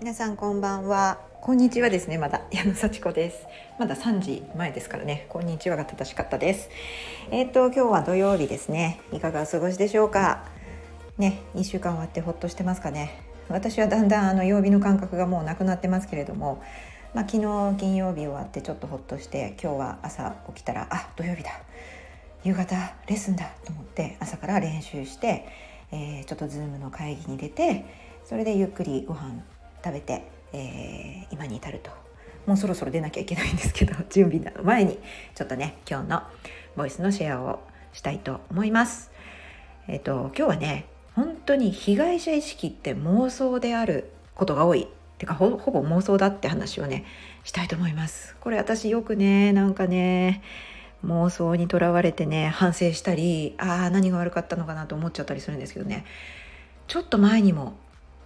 [0.00, 1.18] 皆さんこんばんは。
[1.40, 2.18] こんにちはですね。
[2.18, 3.44] まだ 矢野幸子です。
[3.80, 5.26] まだ3時前ですからね。
[5.28, 6.70] こんにちはが正しかったです。
[7.32, 9.00] えっ、と今日は土曜日ですね。
[9.12, 10.44] いかがお過ごしでしょうか？
[11.18, 13.10] ね1週間終わってほっとしてますかね。
[13.48, 16.62] 私はだんだんあの曜日の感覚がもうなくなってますけれども
[17.12, 21.50] まあ、昨日金曜日終わってちょっとほっとして今日は朝起きたらあ土曜日だ。
[22.44, 22.76] 夕方
[23.08, 25.48] レッスンだと思って朝から練習して、
[25.90, 27.84] えー、ちょっとズームの会議に出て
[28.24, 29.42] それでゆっくりご飯
[29.84, 31.90] 食べて、えー、今に至ると
[32.46, 34.98] もうそろそろ出なきゃいけないんですけど 準備の前に
[35.34, 36.22] ちょっとね今日の
[36.76, 37.60] ボイスのシェアを
[37.92, 39.10] したいと思います。
[39.86, 44.88] えっ、ー、と今日はね本当に被害者意識って妄想であることが多い
[45.18, 47.04] てかほぼ妄想だって話をね
[47.44, 48.36] したいと思います。
[48.40, 50.42] これ私よくねなんかね
[51.04, 56.04] 妄想にとらわれてね反省したりああ何が悪かったのかなと思っちゃったりするんですけどね
[56.86, 57.74] ちょっと前にも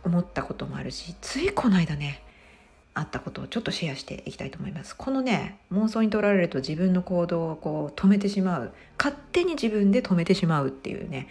[0.05, 2.23] 思ったこともあるしついこの間ね
[2.95, 4.95] あったことをちょっとシェアしていきたいと思います。
[4.95, 8.73] このね妄想にとられると自分の行動をこう止めてしまう。
[8.99, 11.29] 勝手に自分で止めてしまうっていうね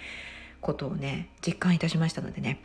[0.60, 2.60] ことをね実感いたしましたのでね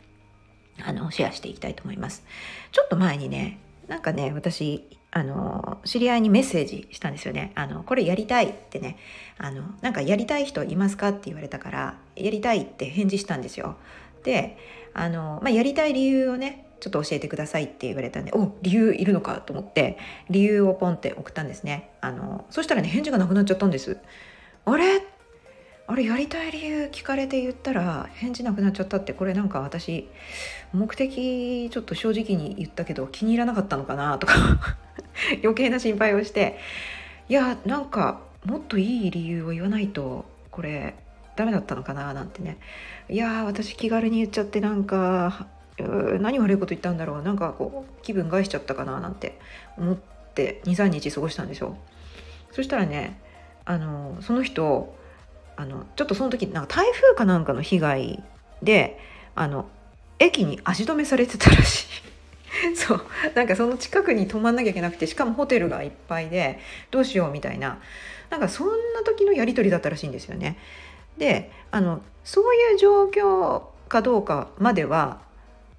[0.83, 2.23] あのシェアしていきたいと思います。
[2.71, 7.51] ちょっと前にねなんかね私あの知り合いにメッセージしたんですよね。
[7.53, 8.97] あのこれやりたいってね
[9.37, 13.77] あのなんかやりたい人いますかって言われたからやりたいって返事したんですよ。
[14.23, 14.57] で
[14.93, 19.97] あの、まあ、やりたい理由をねちょっと教えてくださいって言われたんでお理由いるのかと思って
[20.29, 21.89] 理由をポンって送ったんですね。
[22.01, 23.97] あのそしたらね返事がなくなっちゃったんです。
[24.65, 25.01] あれ？
[25.89, 30.09] あれやりたい理由聞かれて言ったら返事なくなっちゃったってこれなんか私
[30.73, 34.33] 目的ちょっと正直に言ったけど気に入らなかったのかなとか
[35.41, 36.59] 余計な心配をして
[37.29, 40.93] いやなんかもっといい理由を言わないとこれ
[41.37, 42.57] ダメだったのかななんてね。
[43.09, 45.47] いや私気軽に言っちゃってなんか
[46.19, 47.21] 何悪いこと言ったんだろう。
[47.21, 49.39] なんかこう気分害しちゃったかななんて
[49.77, 49.97] 思っ
[50.33, 51.77] て23日過ごしたんですよ。
[52.51, 53.21] そしたらね
[53.63, 54.95] あのその人
[55.55, 58.23] あのちょっとその時なんか台風かなんかの被害
[58.63, 58.99] で
[59.35, 59.67] あの
[60.19, 61.87] 駅に足止めされてたらしい。
[62.75, 63.01] そう。
[63.35, 66.59] なんかその近くに泊まんなきゃいけなくてしかもホテルがいっぱいで
[66.89, 67.79] どうしようみたいな。
[68.29, 70.57] なんかそんな時のやり取りだったらしいんですよね。
[71.17, 75.21] であのそういう状況かどうかまでは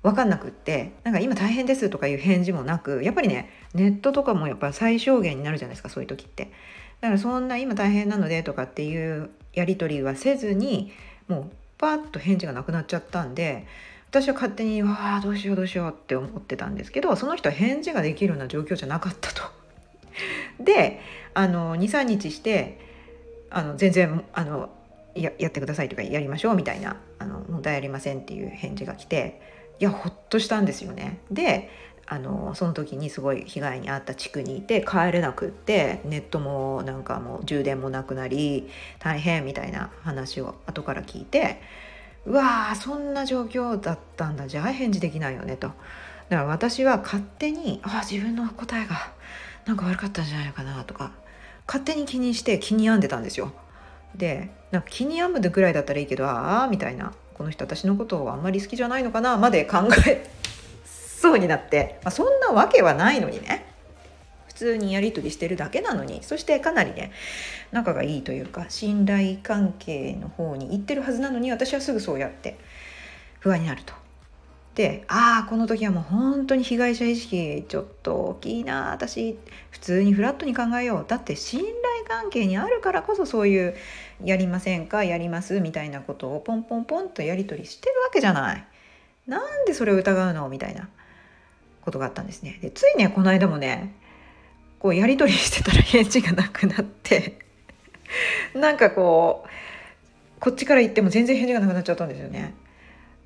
[0.03, 6.51] 分かんなくってなんか今大変ですとかいう返事もなくやっぱりねネットとかもやっぱ最小限になるじゃないですかそういう時って。
[7.01, 10.93] だからそんな今大変なのでとかっていうやり取りはせずに
[11.29, 13.67] もうパッと返事がなくなっちゃったんで
[14.11, 19.43] 私は勝手に「わあどうしようどうしよう」って思ってたんですけどその人は返事ができるような状況じゃなかったと。
[20.59, 21.01] で
[21.35, 22.81] 23日して
[23.51, 24.71] あの全然あの
[25.23, 29.41] ややってくださいとかやりましょうみたいなあの問題ありませんっていう返事が来て
[29.81, 31.21] いやほっとしたんですよね。
[31.31, 31.71] で
[32.11, 41.61] あのその時にすごい被害に遭った地区にいて帰れなくってネットもなんかもう充電もなくなり大変みたいな話を後から聞いて
[42.25, 45.69] うわーそんな状況だったんだじゃあ返事できないよねと。
[45.69, 49.13] だから私は勝手にあ自分の答えが
[49.67, 51.13] なんか悪かったんじゃないかなとか
[51.67, 53.53] 勝手に気にして気に病んでたんですよ。
[54.17, 57.13] でなんか気に病むぐらいだったらいいけどああみたいな。
[57.39, 60.29] この人私のことをあんまり好きじゃないのかなまで考え
[60.85, 63.65] そうになって、まあ、そんなわけはないのにね。
[64.49, 66.25] 普通にやり取りしてるだけなのに。
[66.25, 67.13] そしてかなりね
[67.71, 72.59] 仲がいいというか信頼関係の方に行ってるはずなのに私はすぐそうやって
[73.39, 73.95] 不安になると。
[74.79, 79.37] でああこの時はもう本当に被害者意識ちょっと大きいな私
[79.71, 81.73] 普通にフラットに考えようだって信頼
[82.07, 83.75] 関係にあるからこそそういう
[84.23, 88.65] やりませんかやりますみたいなことをポンポンポンとやり取りしてるわけじゃない。
[89.27, 90.89] なんでそれを疑うのみたいな
[91.85, 92.61] ことがあったんですね。
[92.63, 93.97] でついねこの間もね
[94.79, 97.41] こうやり取りしてたら返事がなくなって
[98.55, 102.55] なんかこうこっちから言っても全然返事がなくなっちゃったんですよね。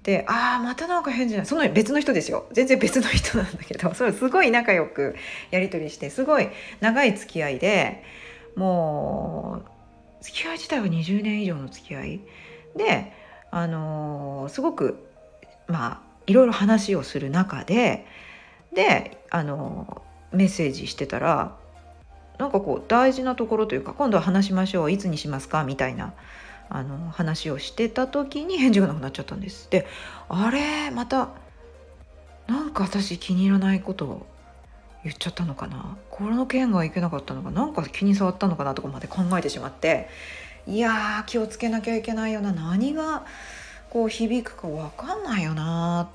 [0.03, 1.47] でああまたなんか返事ない。
[1.47, 2.47] その別の人ですよ。
[2.53, 3.95] 全然別の人なんだけど。
[3.95, 5.15] それすごい仲良く
[5.51, 6.49] やり取りしてすごい
[6.81, 8.03] 長い付き合いで
[8.57, 9.63] も
[10.21, 12.21] う付き合い自体は20年以上の付き合い。
[12.77, 13.13] で
[13.51, 15.07] あのー、すごく
[15.69, 18.07] まあいろいろ話をする中で
[18.75, 20.03] であの
[20.33, 21.55] メッセージしてたら
[22.39, 24.91] なんかこう大事なところというか今度は話しましょう。
[24.91, 25.63] いつにしますか？
[25.63, 26.15] みたいな
[26.75, 29.69] あの話をしてた時に 返事がなくなっちゃったんです。
[29.71, 29.87] で
[30.29, 30.91] あれ？
[30.91, 31.29] また
[32.47, 34.27] なんか私気に入らないことを
[35.05, 35.97] 言っちゃったのかな？
[36.11, 37.51] この件がいけなかったのか？
[37.51, 40.09] なんか気に障ったのかなとかまで考えてしまって。
[40.67, 42.53] いや気をつけなきゃいけないよな。
[42.53, 43.25] 何が
[43.91, 46.09] こう響くか分かんないよな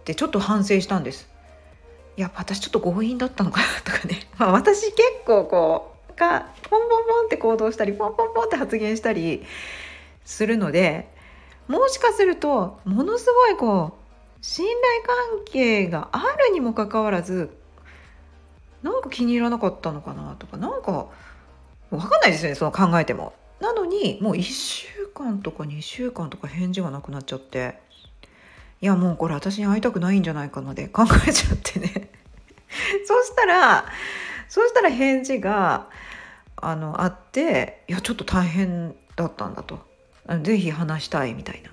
[0.00, 1.28] ってちょっと反省したんです。
[2.16, 9.44] やっぱ私ちょっと強引だったのかなとかね、 まあ、私結構こうがポンポンポンって行動したりポンポンポンって発言したり
[10.24, 11.12] するので
[11.68, 15.02] もしかするとものすごいこう信頼
[15.36, 17.56] 関係があるにもかかわらず
[18.82, 21.06] なんか気に入らなかったのかなとかなんか
[21.90, 23.32] 分かんないですよねその考えても。
[23.60, 27.78] なのにもう1週間とか2週間とか返事がなくなっちゃって。
[28.80, 32.10] いやもうこれ私に会いたくないんじゃないかなで考えちゃってね。
[33.06, 33.84] そしたら
[34.48, 35.88] そしたら返事が
[36.56, 39.91] あのあっていやちょっと大変だったんだと。
[40.42, 41.70] ぜひ話したいみたいな。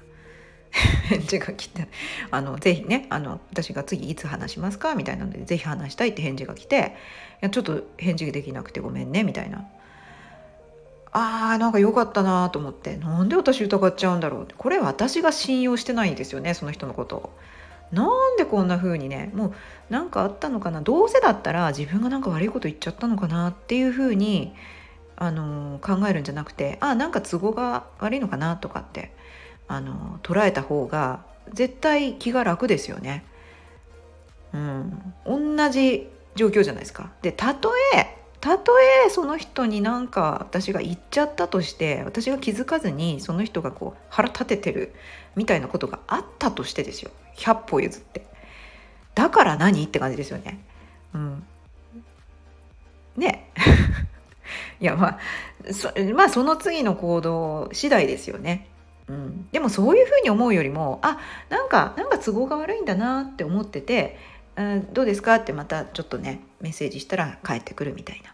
[1.09, 1.87] 返事が来て
[2.29, 6.95] あのぜひねあの私が次いつ話しますかみたいなのでぜひ話したいって返事が来て
[7.41, 9.65] いやちょっと返事できなくてごめんねみたいな。
[11.11, 17.15] あーなんか良かったなと思ってなんで私疑っちゃうんだろうこれ私が信用してないんですよねその人のこと。
[17.15, 17.29] を。
[17.91, 19.53] なんでこんな風にねもう
[19.89, 20.81] 何かあったのかな。
[20.81, 24.53] どうせだったら自分が何か悪いこと言っちゃったのかなっていう風に
[25.21, 29.13] あの考えるんじゃなくてあなんか都合が悪いのかなとかって
[29.67, 33.25] あの捉えた方が絶対気が楽ですよね。
[34.53, 37.11] うん、同じ状況じゃないですか。
[37.21, 38.71] でたとえたと
[39.05, 44.93] えその人になんか私が言っちゃったとして私が気づかずにその人がこう腹立ててる
[45.35, 47.11] みたいなことがあったとしてですよ。
[47.35, 48.25] 100歩譲って。
[49.15, 49.83] だから何？
[49.83, 50.63] って感じですよね。
[51.13, 51.43] うん。
[53.17, 53.48] ね。
[54.81, 55.19] いやま
[55.69, 58.67] あそまあその次の行動次第ですよね
[59.09, 61.17] うん、でもそういうふうに思うよりもあ
[61.49, 64.17] なんかなんか都合が悪いんだなって思ってて
[64.55, 68.33] うんどうですか?」ってまたちょっとねメッセージしたら帰ってくるみたいな。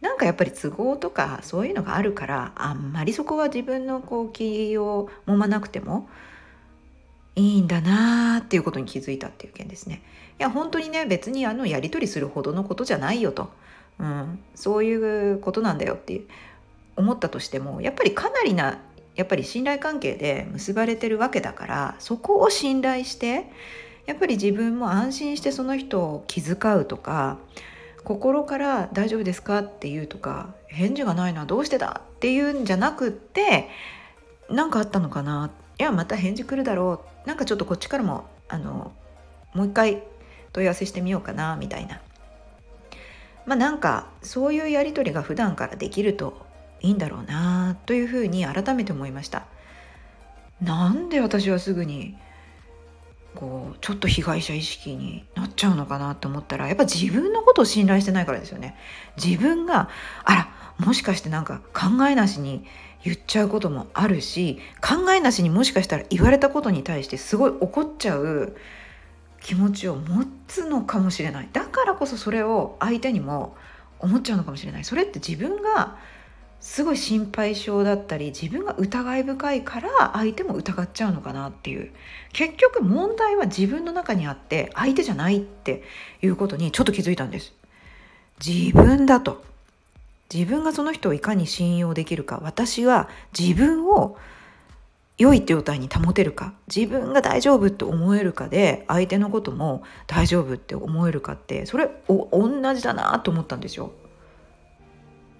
[0.00, 6.08] なんかやっぱり都合とかそういうのがあるからあんまりそこは自分のこう気を揉まなくても
[7.36, 10.02] いいんだなーっていうことに気づいたっていう件ですね。
[10.40, 13.52] いや本当にね別にあのやり取りするほどのことじゃないよと、
[13.98, 16.26] うん、そういうことなんだよっていう
[16.96, 18.78] 思ったとしてもやっぱりかなりな
[19.14, 23.46] やっぱり信頼関係で結ばれてるわけだからそこを信頼して
[24.06, 27.38] やっぱり自分も安心してその人を気遣うとか
[28.04, 33.68] 心から「大丈夫ですか?」って言うとか返事がないのはどうしてだっていうんじゃなくって
[34.50, 35.50] 何かあったのかな。
[35.78, 37.28] いやまた返事来るだろう。
[37.28, 38.92] なんかちょっとこっちからもあの
[39.54, 40.02] もう一回
[40.52, 42.00] 問い合わせしてみようかなみたいな。
[43.46, 46.46] まあなんかそういうやり取りが普段からできると
[46.80, 49.46] いいんだろうなというふうに改めて思いました
[50.60, 52.16] なんで私はすぐに
[53.34, 58.76] こうちょっと被害者意識になっちゃうのかなと思ったらやっぱ自分のことを信頼してないからですよね。
[59.22, 59.88] 自分が
[60.24, 60.48] あら
[60.78, 62.64] もしかしてなんか考えなしに
[63.04, 68.56] 言っちゃうこともあるし考えなしにもしかしたら言われたことに対してすごい怒っちゃう
[69.42, 71.48] 気持ちを持つのかもしれない。
[71.52, 73.56] だからこそそれを相手にも
[73.98, 74.84] 思っちゃうのかもしれない。
[74.84, 75.96] それって自分が
[76.60, 81.90] すごい心配性だったり自分が疑い深いから相手も疑っちゃうのかなっていう。
[82.32, 85.82] 結局問題は自分の中にあって相手じゃないって
[86.22, 87.52] いうことにちょっと気づいたんです。
[88.44, 89.44] 自分だと。
[90.32, 92.40] 自分がその人をいかに信用できるか。
[92.42, 93.08] 私は
[93.38, 94.16] 自分を
[95.22, 103.92] 良い状態に保てるか自分が大丈夫って思えるかで相手のことも大丈夫って思えるかってそれお同じだなと思ったんですよ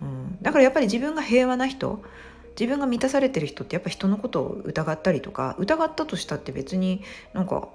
[0.02, 2.02] うん、だからやっぱり自分が平和な人
[2.58, 7.02] 自分が満たされてる人ってやっぱ人のことを疑ったりとか疑ったとしたって別に
[7.32, 7.68] なんか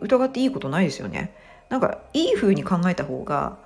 [0.00, 1.36] 疑っていいことないですよね。
[1.68, 3.58] なんかいい風に考えた方が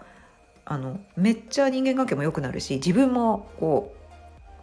[0.64, 3.97] あのめっちゃ人間関係も良くなるし自分もこう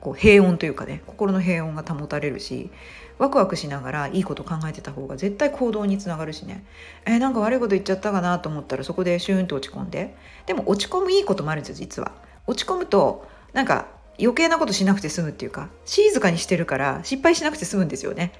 [0.01, 2.69] こう平穏というかね心の平穏が保たれるし
[3.17, 6.65] ワクワクしながらいいこと考えてた方が絶対行動につながるしね。
[7.05, 10.15] えー、なんか悪いこと言っちゃったかなと思ったらそこでシューンと落ち込んで。
[10.45, 12.11] でも落ち込むいいこともあるんですよ実は。
[12.45, 13.87] 落ち込むとなんか
[14.19, 18.33] 余計なことしなくて済むっていうか静かにしてるから失敗しなくて済むんですよね。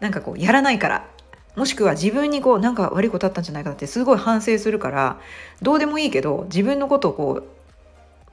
[0.00, 1.08] なんかこうやらないから。
[1.54, 5.18] もしくは自分にこうなんか悪いことあったんじゃないかってすごい反省するから
[5.62, 7.55] どうでもいいけど自分のことをこう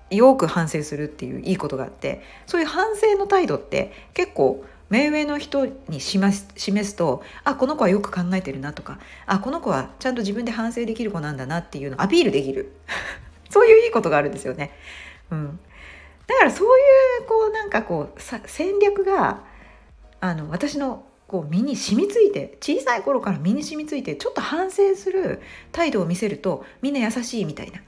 [0.09, 12.73] よく反省するっていういいことがあってそういう反省の態度って結構目上の人に示すとあこの子はよく考えてるなとかあこの子はちゃんと自分で反省できる子なんだなっていうのをアピールできる。
[13.49, 14.71] そういういいことがあるんですよね。
[15.31, 15.59] うん、
[16.25, 16.81] だからそうい
[17.23, 19.41] うこうなんかこう戦略が
[20.19, 25.41] あの私のこう身に染みついて小さい頃から身に染みついてちょっと反省する
[25.71, 27.81] 態度を見せるとみんな優しいみたいな。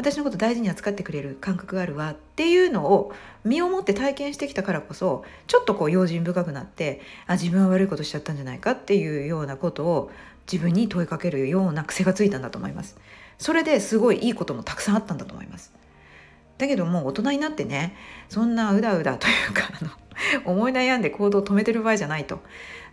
[0.00, 3.12] 私のこと大事に扱ってくれる感覚があるわっていうのを
[3.44, 10.10] 身をもって体験してきたからこそちょっとこう用心深くなってあ自分は悪いことしちゃったんじゃないかっていうようなことを
[10.50, 12.96] 自分に問いかけるような癖がついたんだと思います。
[13.40, 15.72] それですごいいいこともたくさんあったんだと思います
[16.58, 17.96] だけどもう大人になってね
[18.28, 19.90] そんなうだうだというかあの
[20.44, 22.40] 思い悩んで行動を止めてる場合じゃないと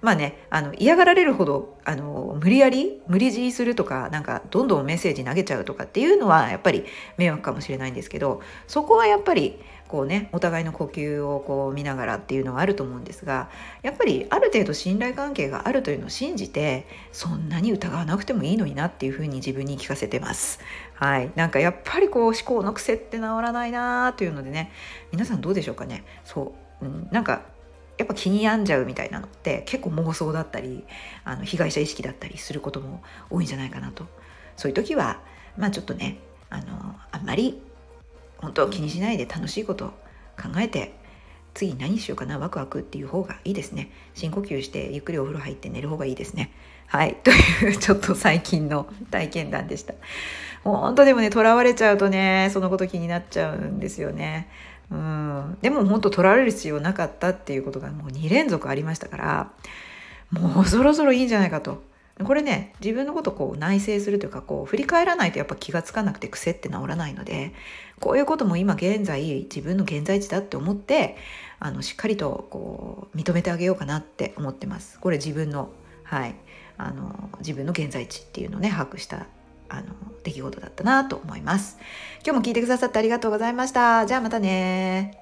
[0.02, 6.86] まあねあの嫌がられるほどあの無理やり無理強いするとかなんかどんどんメッセージ投げちゃうとかっていうのはやっぱり
[7.18, 13.50] 迷惑かもしれないんですけどそこはやっぱりこうねお互いの呼吸をこう見ながらっていうのはあると思うんですが
[13.82, 20.60] やっぱりある程度信頼関係があるというのを信じてそんなに疑わなくてもいいのになっていうふうに自分に聞かせてます。
[20.94, 24.72] はい、なんかやっぱりこう思考の癖って治らないなーというのでね
[25.12, 26.04] 皆さんどうでしょうかね。
[26.26, 27.44] そう、うん、なんか
[27.98, 30.86] やっぱ気に病んじゃうみたいなのって結構妄想だったり
[31.24, 34.06] あの被害者意識だったりすることも多いんじゃないかなと。
[34.56, 35.22] そういう時は
[35.58, 37.62] まあちょっとねあのあんまり
[38.38, 39.90] 本当気にしないで楽しいことを
[40.38, 40.94] 考えて
[41.54, 43.92] 次何しようかなワクワクっていう方がいいですね。
[44.14, 46.52] 深呼吸してゆっくりお風呂入って寝る方がいいですね。
[46.86, 47.16] はい。
[47.16, 49.96] という ちょっと最近の体験談でした。
[50.64, 54.50] 本当でもねとらわれちゃうとねそのこと気になっちゃうんですよね。
[54.92, 55.58] うん。
[55.62, 59.52] でも本当取られる必要なかったっていうことがもう2連続ありましたから
[60.32, 61.84] もうそろそろいいんじゃないかと。
[62.24, 67.54] これね自分のことこう内省するというかこう振り返らないとやっぱ気が付かなくて癖って治らないので
[68.00, 71.16] こういうことも今現在自分の現在地だって思って
[71.60, 75.00] あのしっかりとこう認めてあげようかなって思ってます。
[75.00, 75.70] これ自分の
[76.04, 76.36] はい。
[76.78, 79.26] あの自分の現在地っていうのをね把握した
[79.70, 79.94] あの
[80.24, 81.78] 出来事だったなと思います。
[82.26, 84.06] 今日も聞いてくださってありがとうございました。
[84.06, 85.18] じゃあまたね